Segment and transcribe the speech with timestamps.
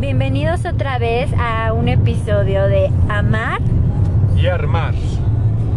[0.00, 3.60] Bienvenidos otra vez a un episodio de Amar.
[4.36, 4.94] y armar.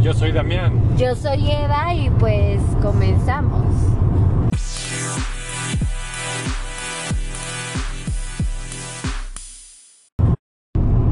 [0.04, 0.80] Yo soy Damián.
[0.98, 3.66] Yo soy Eva y pues comenzamos.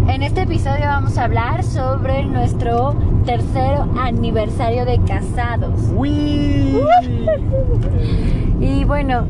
[0.07, 2.95] En este episodio vamos a hablar sobre nuestro
[3.25, 5.79] tercer aniversario de casados.
[5.95, 6.79] ¡Uy!
[8.61, 9.25] Y bueno,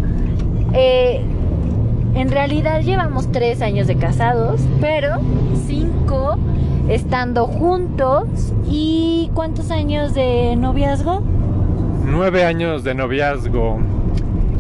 [0.74, 1.24] eh,
[2.16, 5.18] en realidad llevamos tres años de casados, pero
[5.66, 6.38] cinco
[6.90, 8.26] estando juntos.
[8.68, 11.22] ¿Y cuántos años de noviazgo?
[12.06, 13.80] Nueve años de noviazgo.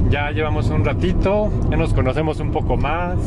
[0.09, 3.17] Ya llevamos un ratito, ya nos conocemos un poco más.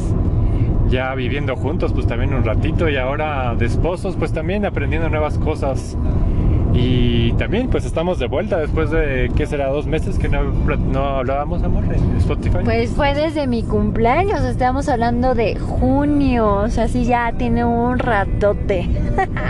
[0.88, 2.88] Ya viviendo juntos, pues también un ratito.
[2.88, 5.96] Y ahora de esposos, pues también aprendiendo nuevas cosas.
[6.74, 9.68] Y también, pues estamos de vuelta después de, ¿qué será?
[9.68, 12.58] Dos meses que no, no hablábamos, amor, en Spotify.
[12.64, 17.98] Pues fue desde mi cumpleaños, estamos hablando de junio, o sea, sí ya tiene un
[17.98, 18.88] ratote.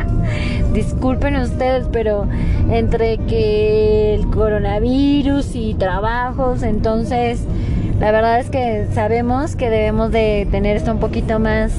[0.72, 2.26] Disculpen ustedes, pero
[2.70, 7.46] entre que el coronavirus y trabajos, entonces
[8.00, 11.72] la verdad es que sabemos que debemos de tener esto un poquito más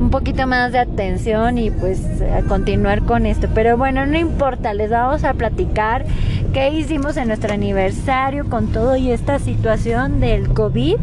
[0.00, 3.48] un poquito más de atención y pues a continuar con esto.
[3.54, 6.04] Pero bueno, no importa, les vamos a platicar
[6.52, 10.96] qué hicimos en nuestro aniversario con todo y esta situación del COVID.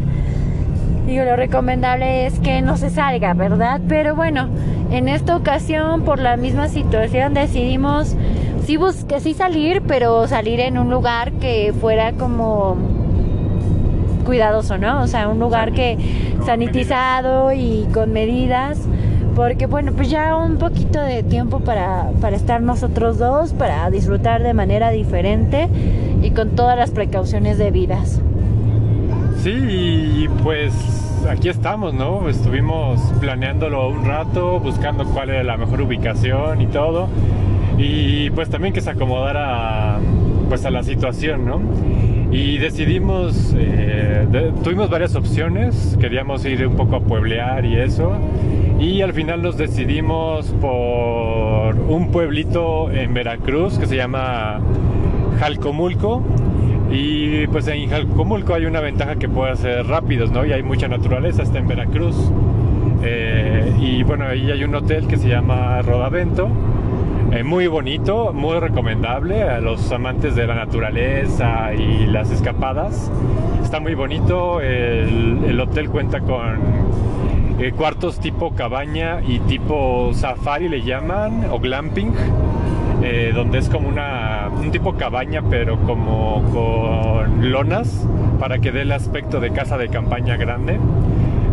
[1.06, 3.80] Digo, lo recomendable es que no se salga, ¿verdad?
[3.88, 4.48] Pero bueno,
[4.90, 8.14] en esta ocasión, por la misma situación, decidimos
[8.64, 12.76] sí, bus que sí salir, pero salir en un lugar que fuera como
[14.30, 15.02] cuidadoso, ¿no?
[15.02, 15.98] O sea, un lugar que
[16.46, 18.78] sanitizado y con medidas,
[19.34, 24.44] porque bueno, pues ya un poquito de tiempo para, para estar nosotros dos, para disfrutar
[24.44, 25.68] de manera diferente
[26.22, 28.20] y con todas las precauciones debidas.
[29.42, 30.72] Sí, y pues
[31.28, 32.28] aquí estamos, ¿no?
[32.28, 37.08] Estuvimos planeándolo un rato, buscando cuál era la mejor ubicación y todo.
[37.78, 39.98] Y pues también que se acomodara
[40.50, 41.60] pues a la situación, ¿no?
[42.32, 48.12] Y decidimos, eh, de- tuvimos varias opciones, queríamos ir un poco a pueblear y eso.
[48.80, 54.58] Y al final nos decidimos por un pueblito en Veracruz que se llama
[55.38, 56.22] Jalcomulco.
[56.92, 60.44] Y pues en Jalcomulco hay una ventaja que puede ser rápidos, ¿no?
[60.44, 62.16] Y hay mucha naturaleza, está en Veracruz.
[63.04, 66.48] Eh, y bueno, ahí hay un hotel que se llama Rodavento.
[67.32, 73.10] Eh, muy bonito, muy recomendable a los amantes de la naturaleza y las escapadas.
[73.62, 74.60] Está muy bonito.
[74.60, 76.58] El, el hotel cuenta con
[77.58, 82.12] eh, cuartos tipo cabaña y tipo safari le llaman, o glamping
[83.02, 88.06] eh, donde es como una, un tipo cabaña, pero como con lonas
[88.38, 90.78] para que dé el aspecto de casa de campaña grande.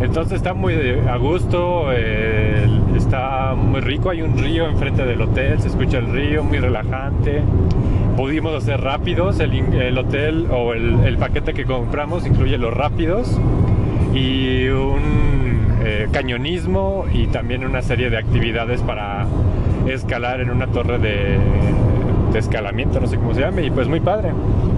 [0.02, 0.76] Entonces está muy
[1.10, 6.44] a gusto, está muy rico, hay un río enfrente del hotel, se escucha el río,
[6.44, 7.42] muy relajante.
[8.16, 13.40] Pudimos hacer rápidos, el, hotel o el, el paquete que compramos incluye los rápidos
[14.14, 15.38] y un
[15.84, 19.26] eh, cañonismo y también una serie de actividades para
[19.88, 21.38] escalar en una torre de,
[22.32, 24.32] de escalamiento, no sé cómo se llame, y pues muy padre.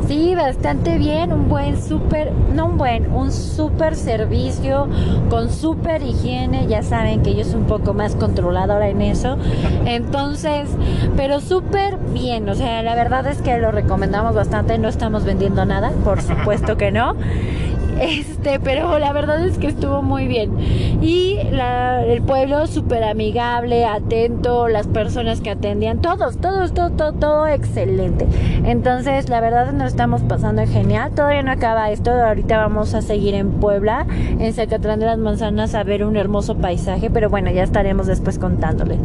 [0.07, 4.87] Sí, bastante bien, un buen súper, no un buen, un súper servicio
[5.29, 9.38] con súper higiene, ya saben que yo soy un poco más controladora en eso,
[9.85, 10.69] entonces,
[11.15, 15.65] pero súper bien, o sea, la verdad es que lo recomendamos bastante, no estamos vendiendo
[15.65, 17.15] nada, por supuesto que no,
[17.99, 20.51] este, pero la verdad es que estuvo muy bien.
[21.01, 27.47] Y el pueblo súper amigable, atento, las personas que atendían, todos, todos, todo, todo, todo
[27.47, 28.25] excelente.
[28.63, 31.11] Entonces, la verdad nos estamos pasando genial.
[31.15, 32.11] Todavía no acaba esto.
[32.11, 34.05] Ahorita vamos a seguir en Puebla,
[34.39, 37.09] en Zacatlán de las Manzanas, a ver un hermoso paisaje.
[37.09, 38.97] Pero bueno, ya estaremos después contándoles.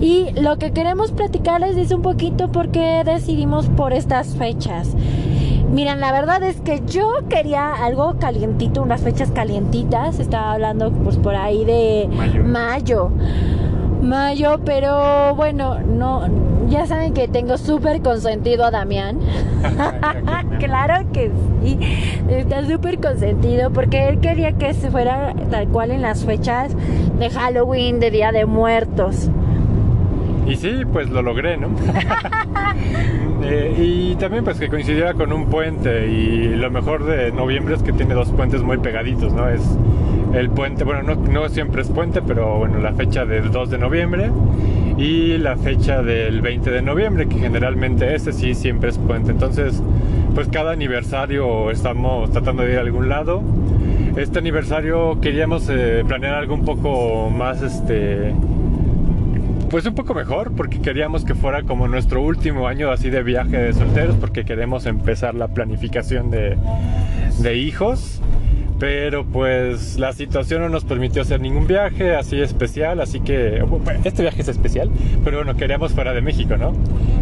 [0.00, 4.94] Y lo que queremos platicarles es un poquito por qué decidimos por estas fechas.
[5.72, 10.18] Miren, la verdad es que yo quería algo calientito, unas fechas calientitas.
[10.18, 12.44] Estaba hablando pues por ahí de Mayo.
[12.44, 13.10] mayo.
[14.00, 16.22] Mayo, pero bueno, no,
[16.68, 19.18] ya saben que tengo súper consentido a Damián.
[20.58, 21.30] claro que
[21.62, 21.78] sí,
[22.28, 26.72] está súper consentido porque él quería que se fuera tal cual en las fechas
[27.18, 29.30] de Halloween, de Día de Muertos.
[30.48, 31.68] Y sí, pues lo logré, ¿no?
[33.40, 37.82] Eh, y también pues que coincidiera con un puente y lo mejor de noviembre es
[37.84, 39.48] que tiene dos puentes muy pegaditos, ¿no?
[39.48, 39.62] Es
[40.34, 43.78] el puente, bueno, no, no siempre es puente, pero bueno, la fecha del 2 de
[43.78, 44.32] noviembre
[44.98, 49.30] y la fecha del 20 de noviembre, que generalmente ese sí siempre es puente.
[49.30, 49.82] Entonces,
[50.34, 53.42] pues cada aniversario estamos tratando de ir a algún lado
[54.18, 58.34] este aniversario queríamos eh, planear algo un poco más, este,
[59.70, 63.56] pues un poco mejor, porque queríamos que fuera como nuestro último año así de viaje
[63.56, 66.56] de solteros, porque queremos empezar la planificación de,
[67.38, 68.20] de hijos.
[68.78, 73.60] Pero pues la situación no nos permitió hacer ningún viaje así especial, así que
[74.04, 74.88] este viaje es especial,
[75.24, 76.72] pero bueno, queríamos fuera de México, ¿no?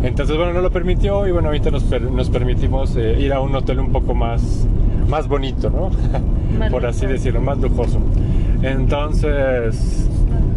[0.02, 3.54] Entonces bueno, no lo permitió y bueno, ahorita nos, nos permitimos eh, ir a un
[3.54, 4.69] hotel un poco más,
[5.08, 5.90] más bonito, ¿no?
[6.70, 8.00] Por así decirlo, más lujoso.
[8.62, 10.10] Entonces,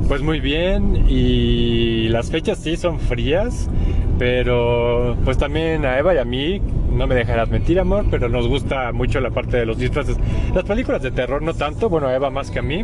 [0.10, 3.70] pues muy bien y las fechas sí son frías,
[4.18, 6.60] pero pues también a Eva y a mí
[6.92, 10.18] no me dejarás mentir, amor, pero nos gusta mucho la parte de los disfraces.
[10.56, 12.84] Las películas de terror no tanto, bueno, a Eva más que a mí,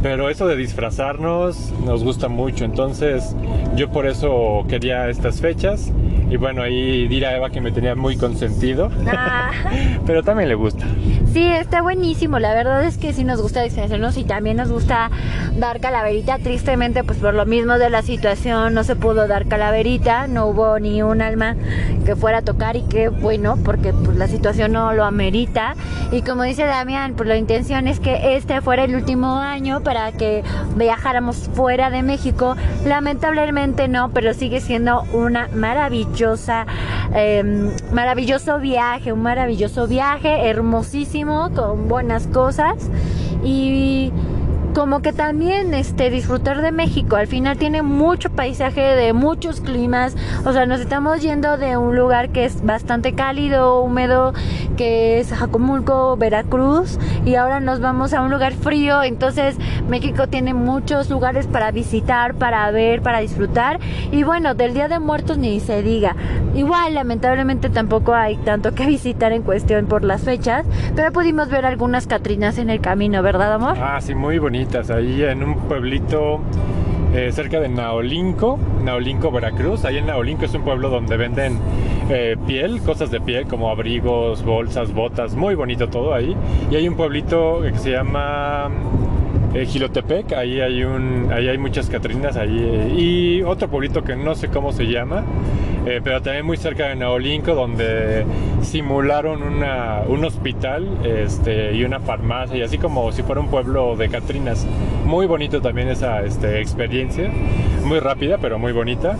[0.00, 2.64] pero eso de disfrazarnos nos gusta mucho.
[2.64, 3.34] Entonces,
[3.74, 5.92] yo por eso quería estas fechas.
[6.30, 8.88] Y bueno, ahí dirá Eva que me tenía muy consentido.
[9.08, 9.50] Ah.
[10.06, 10.86] pero también le gusta.
[11.32, 12.38] Sí, está buenísimo.
[12.38, 15.10] La verdad es que sí nos gusta disfrazarnos y también nos gusta
[15.56, 16.38] dar calaverita.
[16.38, 20.28] Tristemente, pues por lo mismo de la situación no se pudo dar calaverita.
[20.28, 21.56] No hubo ni un alma
[22.04, 25.74] que fuera a tocar y qué bueno, porque pues la situación no lo amerita.
[26.12, 30.12] Y como dice Damián, pues la intención es que este fuera el último año para
[30.12, 30.44] que
[30.76, 32.56] viajáramos fuera de México.
[32.86, 35.48] Lamentablemente no, pero sigue siendo una
[37.14, 42.90] em, maravilloso viaje, un maravilloso viaje, hermosísimo, con buenas cosas.
[43.42, 44.12] Y
[44.74, 50.16] como que también este disfrutar de México al final tiene mucho paisaje de muchos climas
[50.44, 54.32] o sea nos estamos yendo de un lugar que es bastante cálido húmedo
[54.76, 59.56] que es Jacomulco Veracruz y ahora nos vamos a un lugar frío entonces
[59.88, 63.80] México tiene muchos lugares para visitar para ver para disfrutar
[64.12, 66.14] y bueno del Día de Muertos ni se diga.
[66.54, 70.64] Igual lamentablemente tampoco hay tanto que visitar en cuestión por las fechas
[70.94, 74.59] pero pudimos ver algunas Catrinas en el camino verdad amor ah sí muy bonito
[74.90, 76.40] ahí en un pueblito
[77.14, 79.84] eh, cerca de Naolinco, Naolinco, Veracruz.
[79.84, 81.58] Ahí en Naolinco es un pueblo donde venden
[82.10, 86.36] eh, piel, cosas de piel como abrigos, bolsas, botas, muy bonito todo ahí.
[86.70, 88.68] Y hay un pueblito que se llama
[89.54, 94.48] eh, Gilotepec, ahí hay un, hay muchas Catrinas ahí y otro pueblito que no sé
[94.48, 95.24] cómo se llama,
[95.86, 98.24] eh, pero también muy cerca de Naolinco donde
[98.62, 103.96] simularon una, un hospital este, y una farmacia y así como si fuera un pueblo
[103.96, 104.66] de Catrinas.
[105.06, 107.30] Muy bonito también esa este, experiencia,
[107.84, 109.16] muy rápida pero muy bonita.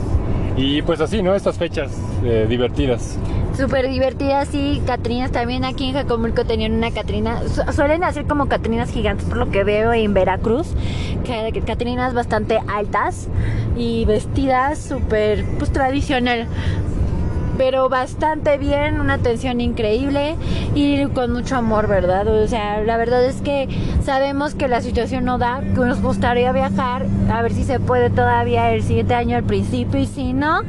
[0.56, 1.34] Y pues así, ¿no?
[1.34, 1.90] Estas fechas
[2.24, 3.18] eh, divertidas.
[3.60, 4.80] Súper divertidas, sí.
[4.86, 7.42] Catrinas también aquí en Jacomulco tenían una Catrina.
[7.74, 10.68] Suelen hacer como Catrinas gigantes por lo que veo en Veracruz.
[11.66, 13.28] Catrinas bastante altas
[13.76, 16.46] y vestidas súper pues tradicional
[17.60, 20.36] pero bastante bien, una atención increíble
[20.74, 22.26] y con mucho amor, ¿verdad?
[22.26, 23.68] O sea, la verdad es que
[24.02, 28.08] sabemos que la situación no da, que nos gustaría viajar, a ver si se puede
[28.08, 30.62] todavía el siguiente año al principio y si no,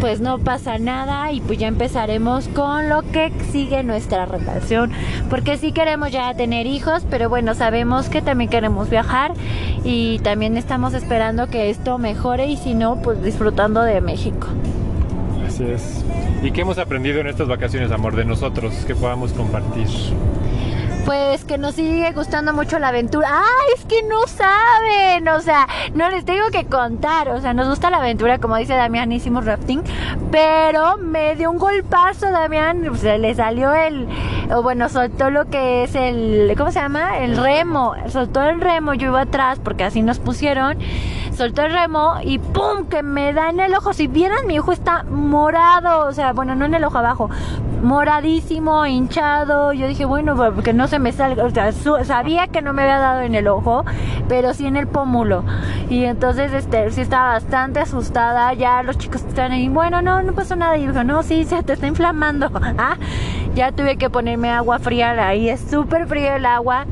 [0.00, 4.90] pues no pasa nada y pues ya empezaremos con lo que sigue nuestra relación,
[5.28, 9.34] porque sí queremos ya tener hijos, pero bueno, sabemos que también queremos viajar
[9.84, 14.46] y también estamos esperando que esto mejore y si no, pues disfrutando de México.
[15.60, 16.04] Así.
[16.42, 19.88] ¿Y qué hemos aprendido en estas vacaciones, amor, de nosotros que podamos compartir?
[21.08, 23.28] pues que nos sigue gustando mucho la aventura.
[23.30, 25.26] ¡Ay, es que no saben!
[25.28, 27.30] O sea, no les tengo que contar.
[27.30, 29.82] O sea, nos gusta la aventura, como dice Damián, hicimos rafting.
[30.30, 32.86] Pero me dio un golpazo, Damián.
[32.90, 34.06] O sea, le salió el.
[34.54, 36.52] O bueno, soltó lo que es el.
[36.58, 37.20] ¿Cómo se llama?
[37.20, 37.94] El remo.
[38.08, 38.92] Soltó el remo.
[38.92, 40.76] Yo iba atrás porque así nos pusieron.
[41.38, 42.86] Soltó el remo y ¡pum!
[42.90, 43.92] Que me da en el ojo.
[43.92, 46.08] Si vieran, mi ojo está morado.
[46.08, 47.30] O sea, bueno, no en el ojo abajo.
[47.80, 49.72] Moradísimo, hinchado.
[49.72, 51.70] Yo dije, bueno, porque no se me salga, o sea,
[52.02, 53.84] sabía que no me había dado en el ojo,
[54.28, 55.44] pero sí en el pómulo.
[55.88, 60.32] Y entonces, este, sí estaba bastante asustada, ya los chicos están ahí, bueno, no, no
[60.32, 60.76] pasó nada.
[60.76, 62.50] Y dijo, no, sí, se te está inflamando.
[62.78, 62.96] ¿Ah?
[63.54, 66.84] Ya tuve que ponerme agua fría, ahí es súper frío el agua.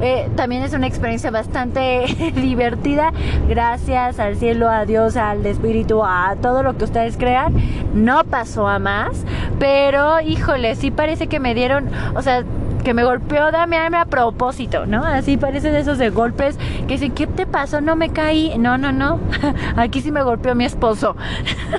[0.00, 2.04] Eh, también es una experiencia bastante
[2.36, 3.12] divertida.
[3.48, 7.54] Gracias al cielo, a Dios, al espíritu, a todo lo que ustedes crean.
[7.94, 9.24] No pasó a más,
[9.58, 12.44] pero híjole, sí parece que me dieron, o sea,
[12.84, 15.04] que me golpeó Damián a propósito, ¿no?
[15.04, 17.80] Así parecen esos de golpes que dicen, ¿qué te pasó?
[17.80, 18.56] No me caí.
[18.58, 19.20] No, no, no.
[19.76, 21.16] Aquí sí me golpeó mi esposo.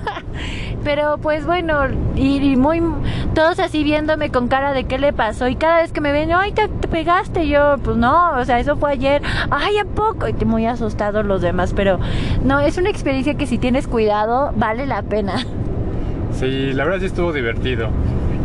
[0.83, 2.81] Pero pues bueno, y, muy
[3.33, 5.47] todos así viéndome con cara de qué le pasó.
[5.47, 7.47] Y cada vez que me ven, ay, te, pegaste.
[7.47, 9.21] yo, pues no, o sea, eso fue ayer.
[9.49, 10.27] Ay, ¿a poco?
[10.27, 11.73] Y muy asustados los demás.
[11.75, 11.99] Pero
[12.43, 15.45] no, es una experiencia que si tienes cuidado, vale la pena.
[16.31, 17.89] Sí, la verdad sí estuvo divertido.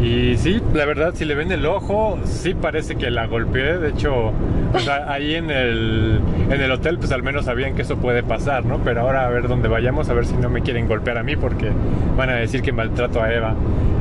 [0.01, 3.79] Y sí, la verdad, si le ven el ojo, sí parece que la golpeé.
[3.79, 4.33] De hecho,
[5.09, 6.21] ahí en el,
[6.51, 8.79] en el hotel, pues al menos sabían que eso puede pasar, ¿no?
[8.85, 11.37] Pero ahora a ver dónde vayamos, a ver si no me quieren golpear a mí
[11.37, 11.71] porque
[12.17, 13.55] van a decir que maltrato a Eva.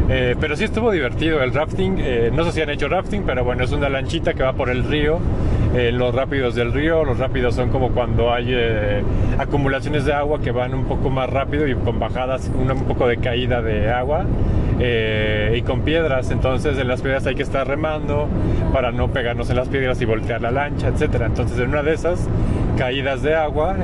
[0.10, 1.96] Eh, pero sí estuvo divertido el rafting.
[2.00, 4.70] Eh, no sé si han hecho rafting, pero bueno, es una lanchita que va por
[4.70, 5.20] el río.
[5.75, 8.56] Eh, los rápidos del río, los rápidos son como cuando hay
[9.39, 13.18] acumulaciones de agua que van un poco más rápido y con bajadas, un poco de
[13.18, 14.25] caída de agua.
[15.56, 18.27] y con piedras, entonces en las piedras hay que estar remando
[18.72, 21.25] para no pegarnos en las piedras y voltear la lancha, etcétera.
[21.25, 22.27] Entonces en una de esas
[22.77, 23.75] caídas de agua,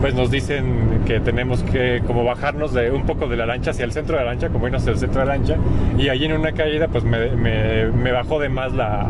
[0.00, 3.84] pues nos dicen que tenemos que como bajarnos de un poco de la lancha hacia
[3.84, 5.56] el centro de la lancha, como irnos hacia el centro de la lancha,
[5.96, 9.08] y allí en una caída pues me bajó de más la,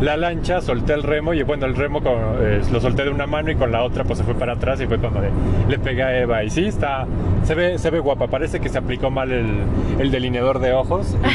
[0.00, 2.00] la lancha, solté el remo y bueno, el remo
[2.40, 4.80] eh, lo solté de una mano y con la otra pues se fue para atrás
[4.80, 5.20] y fue cuando
[5.68, 6.44] le, pegué a Eva.
[6.44, 7.06] Y sí, está,
[7.44, 11.16] se ve, se ve guapa, parece que se aplicó mal el, delineador de ojos.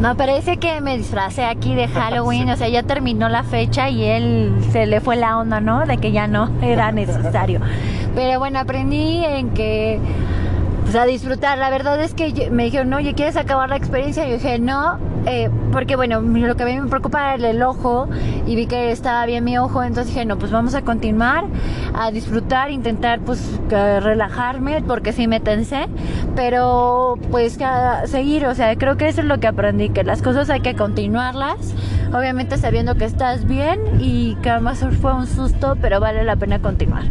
[0.00, 4.02] No, parece que me disfracé aquí de Halloween, o sea, ya terminó la fecha y
[4.02, 5.86] él se le fue la onda, ¿no?
[5.86, 7.60] De que ya no era necesario.
[8.16, 10.00] Pero bueno, aprendí en que
[10.82, 11.56] pues a disfrutar.
[11.58, 14.26] La verdad es que me dijeron, oye, ¿quieres acabar la experiencia?
[14.26, 17.62] Y yo dije, no, eh, porque bueno, lo que a mí me preocupa era el
[17.62, 18.08] ojo
[18.46, 21.44] y vi que estaba bien mi ojo, entonces dije, no, pues vamos a continuar,
[21.94, 25.86] a disfrutar, intentar pues relajarme, porque sí me tensé,
[26.34, 30.22] pero pues a seguir, o sea, creo que eso es lo que aprendí, que las
[30.22, 31.74] cosas hay que continuarlas,
[32.12, 36.60] obviamente sabiendo que estás bien y que además fue un susto, pero vale la pena
[36.60, 37.04] continuar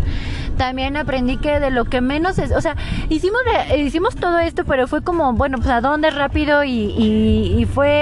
[0.61, 2.75] también aprendí que de lo que menos es, o sea,
[3.09, 3.41] hicimos,
[3.75, 8.00] hicimos todo esto, pero fue como, bueno, pues a dónde rápido y, y, fue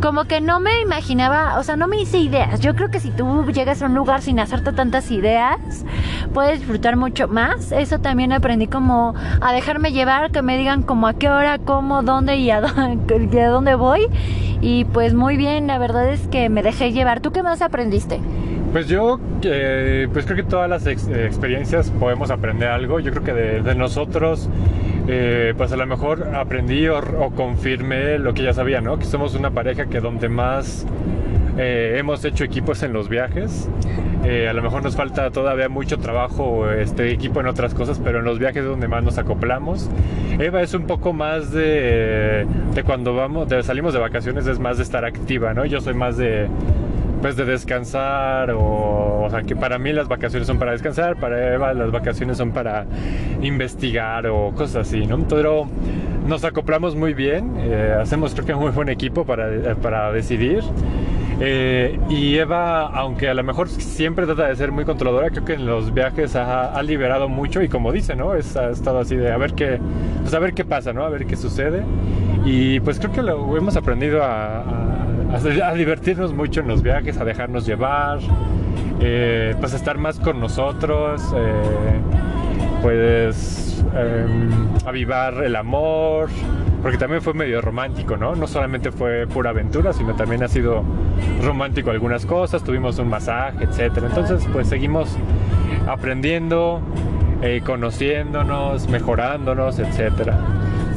[0.00, 2.60] como que no me imaginaba, o sea, no me hice ideas.
[2.60, 5.58] Yo creo que si tú llegas a un lugar sin hacerte tantas ideas,
[6.32, 7.72] puedes disfrutar mucho más.
[7.72, 12.02] Eso también aprendí como a dejarme llevar, que me digan como a qué hora, cómo,
[12.02, 12.60] dónde y a
[13.50, 14.06] dónde, voy.
[14.60, 17.20] Y pues muy bien, la verdad es que me dejé llevar.
[17.20, 18.20] ¿Tú qué más aprendiste?
[18.72, 23.00] Pues yo, eh, pues creo que todas las experiencias podemos aprender algo.
[23.00, 24.48] Yo creo que de, nosotros,
[25.08, 28.98] eh, pues a lo mejor aprendí o, confirmé lo que ya sabía, ¿no?
[28.98, 30.86] Que somos una pareja que donde más
[31.56, 33.68] eh, hemos hecho equipos en los viajes.
[34.22, 38.24] a lo mejor nos falta todavía mucho trabajo, este equipo en otras cosas, pero en
[38.24, 39.88] los viajes es donde más nos acoplamos.
[40.38, 44.76] Eva es un poco más de, de cuando vamos, de, salimos de vacaciones, es más
[44.76, 45.64] de estar activa, ¿no?
[45.64, 46.48] Yo soy más de
[47.20, 51.54] pues de descansar o, o sea que para mí las vacaciones son para descansar, para
[51.54, 52.86] Eva las vacaciones son para
[53.42, 55.18] investigar o cosas así, ¿no?
[55.28, 55.68] Pero
[56.26, 60.12] nos acoplamos muy bien, eh, hacemos creo que un muy buen equipo para, eh, para
[60.12, 60.62] decidir.
[61.40, 65.54] Eh, y Eva, aunque a lo mejor siempre trata de ser muy controladora, creo que
[65.54, 68.34] en los viajes ha, liberado mucho y como dice, ¿no?
[68.34, 69.78] Es, ha estado así de a ver qué,
[70.22, 71.04] pues a ver qué pasa, ¿no?
[71.04, 71.84] A ver qué sucede.
[72.44, 74.64] Y pues creo que lo hemos aprendido a
[74.98, 75.17] a,
[75.74, 78.18] divertirnos mucho en los viajes, a dejarnos llevar,
[79.00, 82.00] eh, pues a estar más con nosotros, eh,
[82.82, 84.50] pues em,
[84.86, 86.28] avivar el amor,
[86.82, 88.34] porque también fue medio romántico, ¿no?
[88.34, 90.84] No solamente fue pura aventura, sino también ha sido
[91.42, 94.06] romántico algunas cosas, tuvimos un masaje, etcétera.
[94.08, 95.16] Entonces, pues seguimos
[95.88, 96.80] aprendiendo,
[97.42, 100.38] eh, conociéndonos, mejorándonos, etcétera.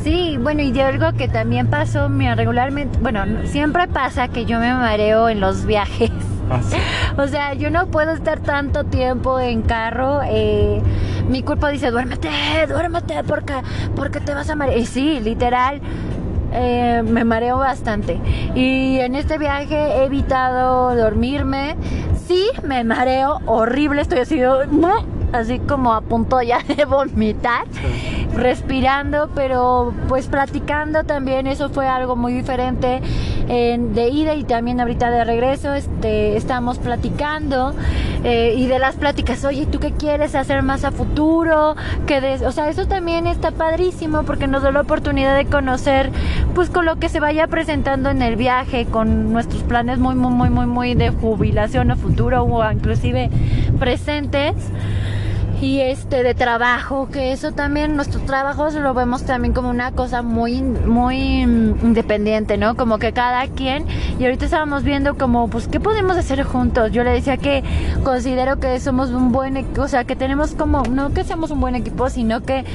[0.04, 4.60] Sí, bueno, y de algo que también pasó, mira, regularmente, bueno, siempre pasa que yo
[4.60, 6.10] me mareo en los viajes.
[6.50, 6.60] Ah,
[7.22, 10.22] o sea, yo no puedo estar tanto tiempo en carro.
[10.24, 10.82] Eh,
[11.30, 12.30] mi cuerpo dice, duérmete,
[12.68, 13.54] duérmete, porque,
[13.96, 14.80] porque te vas a marear.
[14.80, 15.82] Y sí, literal.
[16.54, 18.20] Eh, me mareo bastante
[18.56, 21.78] y en este viaje he evitado dormirme
[22.28, 24.38] sí me mareo horrible estoy así
[25.34, 27.66] así como a punto ya de vomitar
[28.36, 33.02] respirando, pero pues platicando también, eso fue algo muy diferente
[33.52, 37.74] de ida y también ahorita de regreso, este, estamos platicando
[38.24, 41.76] eh, y de las pláticas, oye, ¿tú qué quieres hacer más a futuro?
[42.08, 46.12] Que o sea, eso también está padrísimo porque nos da la oportunidad de conocer
[46.56, 50.32] pues con lo que se vaya presentando en el viaje, con nuestros planes muy, muy,
[50.32, 53.30] muy, muy, muy de jubilación a futuro o inclusive
[53.80, 54.56] presentes
[55.62, 60.24] y este de trabajo, que eso también nuestros trabajos lo vemos también como una cosa
[60.24, 62.76] muy muy independiente, ¿no?
[62.76, 63.86] Como que cada quien
[64.20, 66.92] y ahorita estábamos viendo como pues qué podemos hacer juntos.
[66.92, 67.64] Yo le decía que
[68.04, 71.76] considero que somos un buen, o sea, que tenemos como no que seamos un buen
[71.76, 72.66] equipo, sino que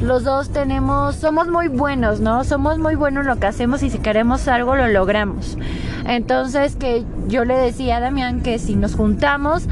[0.00, 2.44] los dos tenemos somos muy buenos, ¿no?
[2.44, 5.58] Somos muy buenos en lo que hacemos y si queremos algo lo logramos.
[6.06, 9.66] Entonces que yo le decía a Damián que si nos juntamos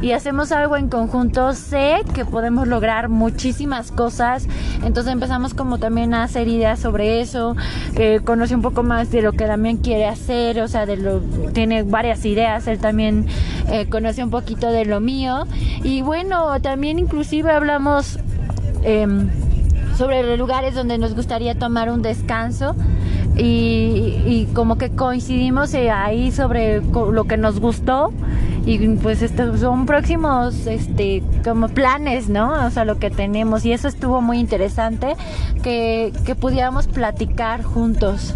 [0.00, 4.46] y hacemos algo en conjunto, sé que podemos lograr muchísimas cosas.
[4.84, 7.56] Entonces empezamos como también a hacer ideas sobre eso.
[7.96, 11.20] Eh, conocí un poco más de lo que también quiere hacer, o sea, de lo,
[11.52, 12.66] tiene varias ideas.
[12.66, 13.26] Él también
[13.68, 15.46] eh, conoce un poquito de lo mío.
[15.82, 18.18] Y bueno, también inclusive hablamos...
[18.82, 19.30] Em,
[19.96, 22.74] sobre los lugares donde nos gustaría tomar un descanso
[23.36, 28.12] y, como que coincidimos eh, ahí sobre lo que nos gustó
[28.66, 33.64] y pues estos son próximos este como planes no o sea lo que tenemos.
[33.64, 35.16] Y eso estuvo muy interesante
[35.62, 38.34] que, que pudiéramos platicar juntos.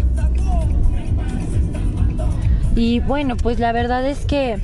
[2.75, 4.59] Y bueno pues la verdad es que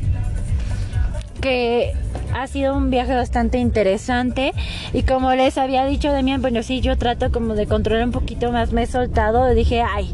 [1.42, 1.94] que
[2.34, 4.54] ha sido un viaje bastante interesante.
[4.94, 8.52] Y como les había dicho Demian, bueno sí, yo trato como de controlar un poquito
[8.52, 10.14] más, me he soltado, dije, ay,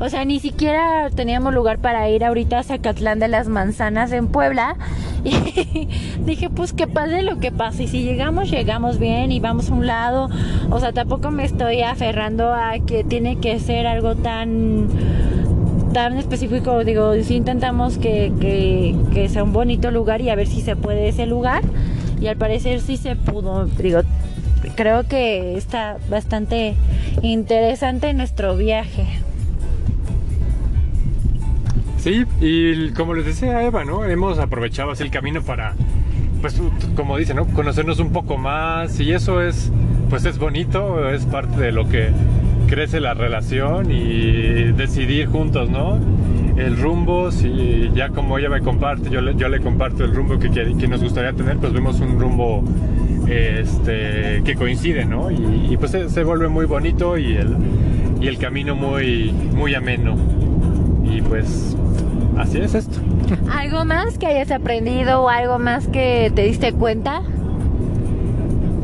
[0.00, 4.28] o sea, ni siquiera teníamos lugar para ir ahorita a Zacatlán de las Manzanas en
[4.28, 4.76] Puebla.
[5.22, 5.86] Y
[6.24, 7.82] dije, pues que pase lo que pase.
[7.82, 10.30] Y si llegamos, llegamos bien y vamos a un lado,
[10.70, 14.88] o sea, tampoco me estoy aferrando a que tiene que ser algo tan
[15.92, 18.32] tan específico, digo, si intentamos que,
[19.12, 21.62] que, sea un bonito lugar y a ver si se puede ese lugar.
[22.18, 24.00] Y al parecer sí se pudo, digo,
[24.74, 26.76] creo que está bastante
[27.22, 29.06] interesante nuestro viaje.
[32.00, 34.06] Sí, y como les decía Eva, ¿no?
[34.06, 35.74] Hemos aprovechado así el camino para,
[36.40, 36.58] pues,
[36.96, 37.44] como dice, ¿no?
[37.46, 39.70] Conocernos un poco más y eso es,
[40.08, 42.08] pues, es bonito, es parte de lo que
[42.68, 45.98] crece la relación y decidir juntos, ¿no?
[46.56, 50.38] El rumbo, si ya como ella me comparte, yo le, yo le comparto el rumbo
[50.38, 52.64] que, que, nos gustaría tener, pues vemos un rumbo
[53.28, 55.30] este, que coincide, ¿no?
[55.30, 57.56] Y, pues se, vuelve muy bonito y el,
[58.22, 60.16] y el camino muy, muy ameno.
[61.04, 61.76] Y pues
[62.40, 62.98] así es esto.
[63.50, 67.22] ¿Algo más que hayas aprendido o algo más que te diste cuenta?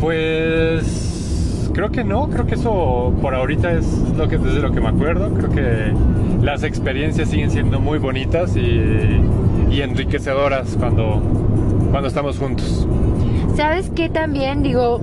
[0.00, 3.86] Pues creo que no, creo que eso por ahorita es
[4.16, 5.32] lo que desde lo que me acuerdo.
[5.34, 5.92] Creo que
[6.42, 9.22] las experiencias siguen siendo muy bonitas y,
[9.78, 11.20] enriquecedoras cuando,
[11.90, 12.86] cuando estamos juntos.
[13.56, 14.62] ¿Sabes qué también?
[14.62, 15.00] Digo,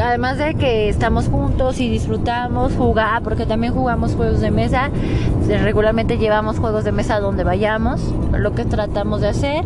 [0.00, 4.88] además de que estamos juntos y disfrutamos jugar, porque también jugamos juegos de mesa,
[5.46, 8.00] regularmente llevamos juegos de mesa donde vayamos,
[8.32, 9.64] lo que tratamos de hacer.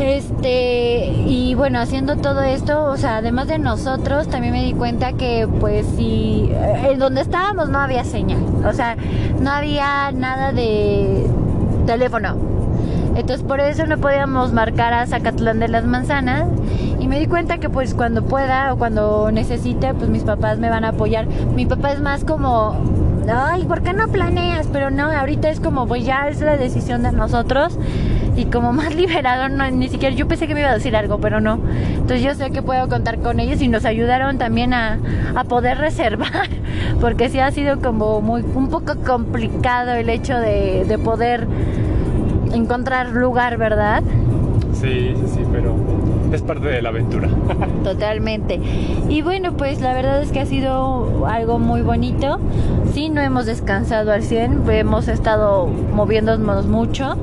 [0.00, 5.12] Este, y bueno, haciendo todo esto, o sea, además de nosotros, también me di cuenta
[5.12, 8.96] que pues si eh, en donde estábamos no había señal, o sea,
[9.38, 11.26] no había nada de
[11.86, 12.45] teléfono.
[13.16, 16.48] Entonces por eso no podíamos marcar a Zacatlán de las Manzanas
[17.00, 20.68] y me di cuenta que pues cuando pueda o cuando necesite, pues mis papás me
[20.68, 21.26] van a apoyar.
[21.54, 22.76] Mi papá es más como
[23.28, 24.68] ay, ¿por qué no planeas?
[24.72, 27.78] Pero no, ahorita es como, pues ya es la decisión de nosotros
[28.36, 31.18] y como más liberador, no, ni siquiera yo pensé que me iba a decir algo,
[31.18, 31.58] pero no.
[31.94, 34.98] Entonces yo sé que puedo contar con ellos y nos ayudaron también a,
[35.34, 36.48] a poder reservar,
[37.00, 41.46] porque sí ha sido como muy un poco complicado el hecho de, de poder
[42.56, 44.02] encontrar lugar, ¿verdad?
[44.72, 45.74] Sí, sí, sí, pero
[46.32, 47.28] es parte de la aventura.
[47.84, 48.60] Totalmente.
[49.08, 52.38] Y bueno, pues la verdad es que ha sido algo muy bonito.
[52.92, 57.16] Sí, no hemos descansado al 100, hemos estado moviéndonos mucho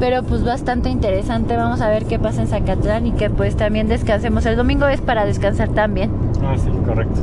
[0.00, 1.56] pero pues bastante interesante.
[1.56, 4.46] Vamos a ver qué pasa en Zacatlán y que pues también descansemos.
[4.46, 6.10] El domingo es para descansar también.
[6.42, 7.20] Ah, sí, correcto.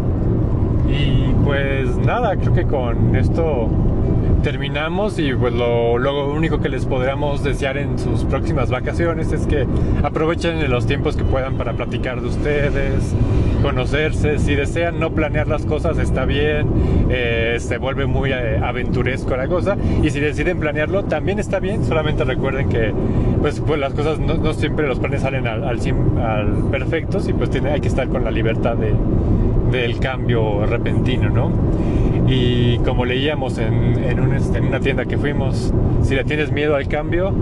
[0.90, 3.68] Y pues nada, creo que con esto
[4.44, 9.48] terminamos y pues lo, lo, único que les podríamos desear en sus próximas vacaciones es
[9.48, 9.66] que
[10.04, 13.16] aprovechen los tiempos que puedan para platicar de ustedes,
[13.62, 16.68] conocerse, si desean no planear las cosas está bien,
[17.10, 19.78] eh, se vuelve muy eh, aventuresco la cosa.
[20.04, 22.94] Y si deciden planearlo también está bien, solamente recuerden que
[23.42, 25.80] pues, pues las cosas no, siempre los planes salen al, al,
[26.20, 28.94] al perfectos y pues tiene, hay que estar con la libertad de,
[29.72, 31.52] del cambio repentino, ¿no?
[32.28, 36.88] Y como leíamos en, este, en, una tienda que fuimos, si le tienes miedo al
[36.88, 37.34] cambio,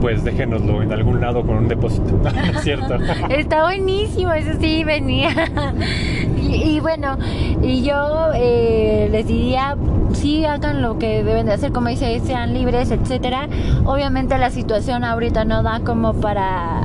[0.00, 2.20] pues déjenoslo en algún lado con un depósito.
[2.62, 2.96] cierto?
[3.30, 5.30] Está buenísimo, eso sí venía.
[6.38, 7.18] y, bueno,
[7.62, 9.76] y yo eh, les diría,
[10.12, 13.48] sí hagan lo que deben de hacer, como dice, sean libres, etcétera.
[13.84, 16.82] Obviamente la situación ahorita no da como para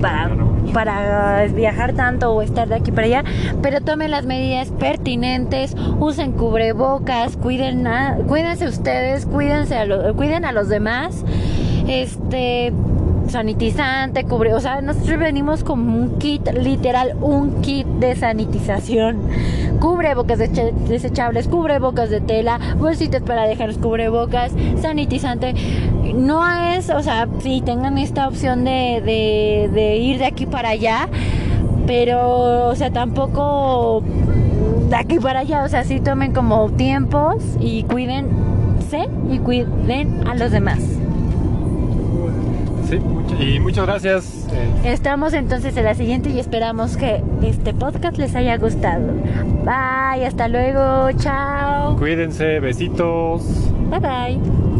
[0.00, 0.28] para
[0.74, 3.24] para viajar tanto o estar de aquí para allá,
[3.62, 10.52] pero tomen las medidas pertinentes, usen cubrebocas, cuiden a, cuídense ustedes, cuídense a cuiden a
[10.52, 11.24] los demás.
[11.86, 12.72] Este
[13.28, 19.18] sanitizante, cubre, o sea, nosotros venimos con un kit, literal, un kit de sanitización.
[19.80, 25.54] Cubrebocas desechables, cubrebocas de tela, bolsitas para dejar los cubrebocas, sanitizante
[26.14, 26.42] no
[26.74, 31.08] es, o sea, sí tengan esta opción de, de, de ir de aquí para allá,
[31.86, 34.02] pero, o sea, tampoco
[34.88, 40.34] de aquí para allá, o sea, sí tomen como tiempos y cuídense y cuiden a
[40.34, 40.78] los demás.
[42.88, 42.98] Sí,
[43.42, 44.46] y muchas gracias.
[44.52, 49.06] eh, Estamos entonces en la siguiente y esperamos que este podcast les haya gustado.
[49.64, 51.96] Bye, hasta luego, chao.
[51.96, 53.42] cuídense, besitos.
[53.90, 54.73] Bye bye.